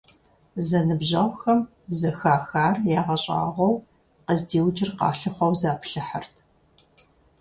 Зэныбжьэгъухэм, 0.67 1.59
зэхахар 1.99 2.75
ягъэщӀагъуэу, 2.99 3.75
къыздиӀукӀыр 4.25 4.91
къалъыхъуэу 4.97 5.57
заплъыхьырт. 5.59 6.35